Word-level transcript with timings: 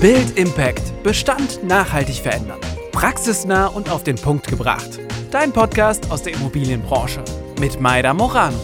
Build 0.00 0.36
Impact. 0.36 1.02
Bestand 1.02 1.64
nachhaltig 1.64 2.16
verändern. 2.16 2.60
Praxisnah 2.92 3.68
und 3.68 3.88
auf 3.88 4.04
den 4.04 4.16
Punkt 4.16 4.46
gebracht. 4.46 5.00
Dein 5.30 5.54
Podcast 5.54 6.10
aus 6.10 6.22
der 6.22 6.34
Immobilienbranche. 6.34 7.24
Mit 7.58 7.80
Maida 7.80 8.12
Morano. 8.12 8.58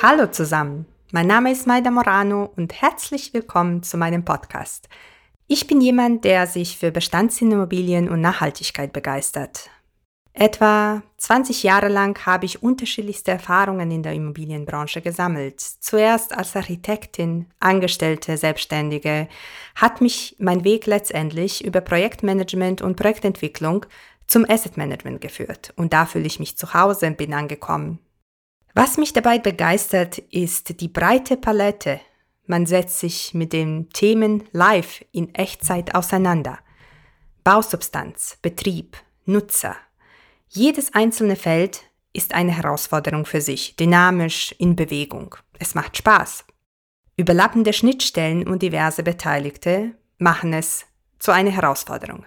Hallo 0.00 0.28
zusammen. 0.28 0.86
Mein 1.10 1.26
Name 1.26 1.50
ist 1.50 1.66
Maida 1.66 1.90
Morano 1.90 2.52
und 2.54 2.80
herzlich 2.80 3.34
willkommen 3.34 3.82
zu 3.82 3.96
meinem 3.96 4.24
Podcast. 4.24 4.88
Ich 5.48 5.66
bin 5.66 5.80
jemand, 5.80 6.24
der 6.24 6.46
sich 6.46 6.78
für 6.78 6.92
Bestandsimmobilien 6.92 8.08
und 8.08 8.20
Nachhaltigkeit 8.20 8.92
begeistert. 8.92 9.70
Etwa 10.34 11.02
20 11.18 11.62
Jahre 11.62 11.88
lang 11.88 12.24
habe 12.24 12.46
ich 12.46 12.62
unterschiedlichste 12.62 13.32
Erfahrungen 13.32 13.90
in 13.90 14.02
der 14.02 14.14
Immobilienbranche 14.14 15.02
gesammelt. 15.02 15.60
Zuerst 15.60 16.34
als 16.34 16.56
Architektin, 16.56 17.46
Angestellte, 17.60 18.38
Selbstständige, 18.38 19.28
hat 19.74 20.00
mich 20.00 20.34
mein 20.38 20.64
Weg 20.64 20.86
letztendlich 20.86 21.64
über 21.64 21.82
Projektmanagement 21.82 22.80
und 22.80 22.96
Projektentwicklung 22.96 23.84
zum 24.26 24.48
Asset 24.48 24.78
Management 24.78 25.20
geführt. 25.20 25.74
Und 25.76 25.92
da 25.92 26.06
fühle 26.06 26.26
ich 26.26 26.40
mich 26.40 26.56
zu 26.56 26.72
Hause 26.72 27.08
und 27.08 27.18
bin 27.18 27.34
angekommen. 27.34 27.98
Was 28.74 28.96
mich 28.96 29.12
dabei 29.12 29.38
begeistert, 29.38 30.16
ist 30.16 30.80
die 30.80 30.88
breite 30.88 31.36
Palette. 31.36 32.00
Man 32.46 32.64
setzt 32.64 33.00
sich 33.00 33.34
mit 33.34 33.52
den 33.52 33.90
Themen 33.90 34.44
live 34.52 35.04
in 35.12 35.34
Echtzeit 35.34 35.94
auseinander. 35.94 36.58
Bausubstanz, 37.44 38.38
Betrieb, 38.40 38.96
Nutzer, 39.26 39.76
jedes 40.54 40.92
einzelne 40.92 41.36
Feld 41.36 41.82
ist 42.12 42.34
eine 42.34 42.52
Herausforderung 42.52 43.24
für 43.24 43.40
sich, 43.40 43.74
dynamisch, 43.76 44.54
in 44.58 44.76
Bewegung. 44.76 45.34
Es 45.58 45.74
macht 45.74 45.96
Spaß. 45.96 46.44
Überlappende 47.16 47.72
Schnittstellen 47.72 48.46
und 48.46 48.62
diverse 48.62 49.02
Beteiligte 49.02 49.94
machen 50.18 50.52
es 50.52 50.84
zu 51.18 51.32
einer 51.32 51.50
Herausforderung. 51.50 52.26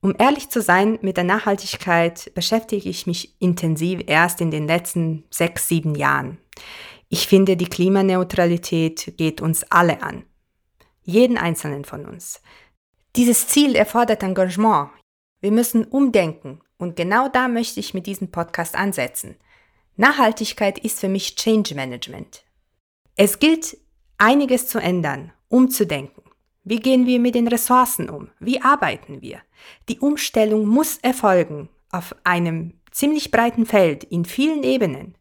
Um 0.00 0.14
ehrlich 0.18 0.48
zu 0.48 0.62
sein, 0.62 0.98
mit 1.02 1.16
der 1.16 1.24
Nachhaltigkeit 1.24 2.32
beschäftige 2.34 2.88
ich 2.88 3.06
mich 3.06 3.40
intensiv 3.40 4.00
erst 4.06 4.40
in 4.40 4.50
den 4.50 4.66
letzten 4.66 5.24
sechs, 5.30 5.68
sieben 5.68 5.94
Jahren. 5.94 6.38
Ich 7.10 7.26
finde, 7.26 7.56
die 7.56 7.66
Klimaneutralität 7.68 9.14
geht 9.18 9.40
uns 9.40 9.64
alle 9.70 10.02
an. 10.02 10.24
Jeden 11.02 11.36
einzelnen 11.36 11.84
von 11.84 12.06
uns. 12.06 12.40
Dieses 13.16 13.48
Ziel 13.48 13.74
erfordert 13.74 14.22
Engagement. 14.22 14.90
Wir 15.40 15.50
müssen 15.50 15.84
umdenken, 15.84 16.60
und 16.78 16.96
genau 16.96 17.28
da 17.28 17.48
möchte 17.48 17.80
ich 17.80 17.92
mit 17.92 18.06
diesem 18.06 18.30
Podcast 18.30 18.74
ansetzen. 18.74 19.36
Nachhaltigkeit 19.96 20.78
ist 20.78 21.00
für 21.00 21.08
mich 21.08 21.34
Change 21.34 21.74
Management. 21.74 22.44
Es 23.16 23.40
gilt, 23.40 23.76
einiges 24.16 24.68
zu 24.68 24.78
ändern, 24.78 25.32
umzudenken. 25.48 26.22
Wie 26.62 26.78
gehen 26.80 27.06
wir 27.06 27.18
mit 27.18 27.34
den 27.34 27.48
Ressourcen 27.48 28.08
um? 28.08 28.30
Wie 28.38 28.60
arbeiten 28.62 29.22
wir? 29.22 29.40
Die 29.88 29.98
Umstellung 29.98 30.66
muss 30.66 30.98
erfolgen 30.98 31.68
auf 31.90 32.14
einem 32.24 32.74
ziemlich 32.90 33.30
breiten 33.30 33.66
Feld 33.66 34.04
in 34.04 34.24
vielen 34.24 34.62
Ebenen. 34.62 35.16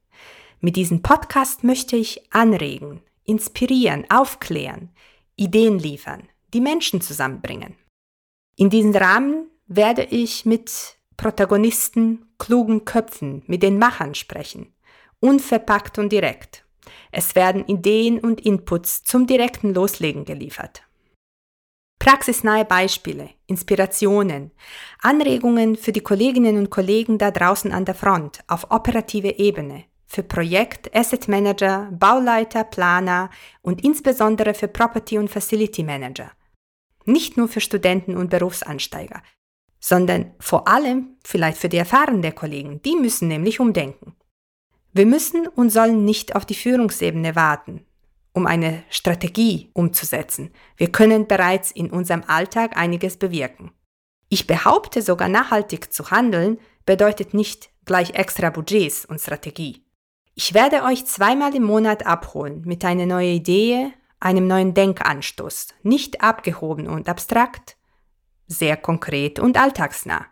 Mit 0.60 0.76
diesem 0.76 1.02
Podcast 1.02 1.64
möchte 1.64 1.96
ich 1.96 2.34
anregen, 2.34 3.02
inspirieren, 3.24 4.06
aufklären, 4.10 4.90
Ideen 5.36 5.80
liefern, 5.80 6.28
die 6.54 6.62
Menschen 6.62 7.02
zusammenbringen. 7.02 7.76
In 8.56 8.70
diesem 8.70 8.96
Rahmen 8.96 9.48
werde 9.68 10.04
ich 10.04 10.46
mit 10.46 10.97
Protagonisten, 11.18 12.28
klugen 12.38 12.86
Köpfen, 12.86 13.44
mit 13.48 13.64
den 13.64 13.80
Machern 13.80 14.14
sprechen. 14.14 14.74
Unverpackt 15.20 15.98
und 15.98 16.12
direkt. 16.12 16.64
Es 17.12 17.36
werden 17.36 17.66
Ideen 17.66 18.20
und 18.20 18.42
Inputs 18.42 19.04
zum 19.04 19.26
direkten 19.26 19.74
Loslegen 19.74 20.26
geliefert. 20.26 20.84
Praxisnahe 21.98 22.64
Beispiele, 22.64 23.32
Inspirationen, 23.48 24.52
Anregungen 25.02 25.76
für 25.76 25.92
die 25.92 26.02
Kolleginnen 26.02 26.58
und 26.58 26.70
Kollegen 26.70 27.18
da 27.18 27.32
draußen 27.32 27.72
an 27.72 27.86
der 27.86 27.96
Front 27.96 28.44
auf 28.48 28.70
operative 28.70 29.40
Ebene, 29.40 29.86
für 30.06 30.24
Projekt, 30.24 30.96
Asset 30.96 31.28
Manager, 31.28 31.90
Bauleiter, 31.92 32.64
Planer 32.64 33.30
und 33.62 33.84
insbesondere 33.84 34.54
für 34.54 34.68
Property 34.68 35.18
und 35.18 35.30
Facility 35.30 35.84
Manager. 35.84 36.32
Nicht 37.06 37.38
nur 37.38 37.48
für 37.48 37.62
Studenten 37.62 38.16
und 38.16 38.30
Berufsansteiger, 38.30 39.22
sondern 39.88 40.34
vor 40.42 40.68
allem 40.68 41.16
vielleicht 41.24 41.58
für 41.58 41.70
die 41.70 41.78
erfahrenen 41.78 42.36
Kollegen. 42.36 42.82
Die 42.82 42.98
müssen 42.98 43.30
nämlich 43.30 43.62
umdenken. 43.62 44.18
Wir 44.92 45.06
müssen 45.06 45.48
und 45.48 45.70
sollen 45.70 46.04
nicht 46.04 46.36
auf 46.36 46.46
die 46.46 46.56
Führungsebene 46.56 47.38
warten, 47.38 47.86
um 48.34 48.48
eine 48.48 48.84
Strategie 48.90 49.70
umzusetzen. 49.72 50.52
Wir 50.76 50.92
können 50.92 51.26
bereits 51.26 51.72
in 51.72 51.90
unserem 51.90 52.26
Alltag 52.28 52.76
einiges 52.76 53.16
bewirken. 53.16 53.72
Ich 54.28 54.46
behaupte 54.46 55.02
sogar 55.02 55.30
nachhaltig 55.30 55.94
zu 55.94 56.12
handeln 56.12 56.58
bedeutet 56.86 57.34
nicht 57.34 57.70
gleich 57.86 58.10
extra 58.10 58.50
Budgets 58.50 59.06
und 59.06 59.22
Strategie. 59.22 59.86
Ich 60.36 60.54
werde 60.54 60.84
euch 60.84 61.06
zweimal 61.06 61.56
im 61.56 61.64
Monat 61.64 62.06
abholen 62.06 62.62
mit 62.66 62.84
einer 62.84 63.06
neuen 63.06 63.38
Idee, 63.38 63.94
einem 64.20 64.48
neuen 64.48 64.74
Denkanstoß, 64.74 65.68
nicht 65.84 66.20
abgehoben 66.20 66.88
und 66.88 67.08
abstrakt, 67.08 67.77
sehr 68.48 68.78
konkret 68.78 69.40
und 69.40 69.58
alltagsnah. 69.58 70.26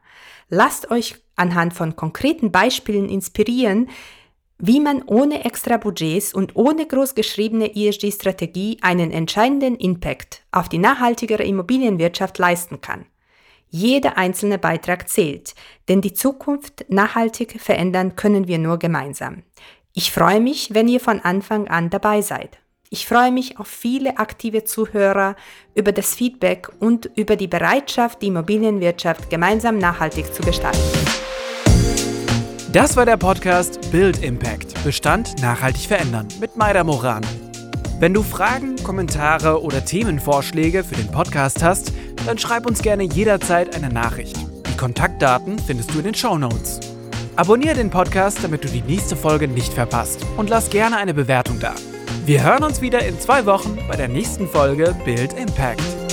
Lasst 0.49 0.91
euch 0.91 1.15
anhand 1.35 1.73
von 1.73 1.95
konkreten 1.95 2.51
Beispielen 2.51 3.09
inspirieren, 3.09 3.89
wie 4.57 4.79
man 4.79 5.03
ohne 5.03 5.43
extra 5.43 5.77
Budgets 5.77 6.33
und 6.33 6.55
ohne 6.55 6.85
großgeschriebene 6.85 7.75
ESG-Strategie 7.75 8.77
einen 8.81 9.11
entscheidenden 9.11 9.75
Impact 9.75 10.43
auf 10.51 10.69
die 10.69 10.77
nachhaltigere 10.77 11.43
Immobilienwirtschaft 11.43 12.37
leisten 12.37 12.79
kann. 12.79 13.05
Jeder 13.69 14.17
einzelne 14.17 14.57
Beitrag 14.57 15.09
zählt, 15.09 15.55
denn 15.89 15.99
die 15.99 16.13
Zukunft 16.13 16.85
nachhaltig 16.87 17.59
verändern 17.59 18.15
können 18.15 18.47
wir 18.47 18.57
nur 18.57 18.79
gemeinsam. 18.79 19.43
Ich 19.93 20.11
freue 20.11 20.39
mich, 20.39 20.73
wenn 20.73 20.87
ihr 20.87 21.01
von 21.01 21.19
Anfang 21.19 21.67
an 21.67 21.89
dabei 21.89 22.21
seid. 22.21 22.59
Ich 22.95 23.07
freue 23.07 23.29
mich 23.29 23.59
auf 23.59 23.67
viele 23.67 24.19
aktive 24.19 24.63
Zuhörer, 24.63 25.35
über 25.73 25.91
das 25.91 26.15
Feedback 26.15 26.69
und 26.79 27.09
über 27.17 27.35
die 27.35 27.49
Bereitschaft, 27.49 28.21
die 28.21 28.27
Immobilienwirtschaft 28.27 29.29
gemeinsam 29.29 29.79
nachhaltig 29.79 30.33
zu 30.33 30.41
gestalten. 30.41 30.79
Das 32.71 32.95
war 32.95 33.05
der 33.05 33.17
Podcast 33.17 33.91
Build 33.91 34.23
Impact. 34.23 34.81
Bestand 34.85 35.41
nachhaltig 35.41 35.89
verändern 35.89 36.29
mit 36.39 36.55
Maida 36.55 36.85
Moran. 36.85 37.25
Wenn 37.99 38.13
du 38.13 38.23
Fragen, 38.23 38.77
Kommentare 38.81 39.61
oder 39.61 39.83
Themenvorschläge 39.83 40.85
für 40.85 40.95
den 40.95 41.11
Podcast 41.11 41.61
hast, 41.61 41.91
dann 42.25 42.37
schreib 42.37 42.65
uns 42.65 42.81
gerne 42.81 43.03
jederzeit 43.03 43.75
eine 43.75 43.89
Nachricht. 43.89 44.37
Die 44.71 44.77
Kontaktdaten 44.77 45.59
findest 45.59 45.93
du 45.93 45.97
in 45.97 46.05
den 46.05 46.15
Show 46.15 46.37
Notes. 46.37 46.79
Abonniere 47.35 47.75
den 47.75 47.89
Podcast, 47.89 48.41
damit 48.41 48.63
du 48.63 48.69
die 48.69 48.83
nächste 48.83 49.17
Folge 49.17 49.49
nicht 49.49 49.73
verpasst 49.73 50.25
und 50.37 50.49
lass 50.49 50.69
gerne 50.69 50.95
eine 50.95 51.13
Bewertung 51.13 51.59
da. 51.59 51.75
Wir 52.25 52.43
hören 52.43 52.63
uns 52.63 52.81
wieder 52.81 53.05
in 53.05 53.19
zwei 53.19 53.45
Wochen 53.45 53.77
bei 53.87 53.95
der 53.95 54.07
nächsten 54.07 54.47
Folge 54.47 54.95
Build 55.05 55.33
Impact. 55.33 56.04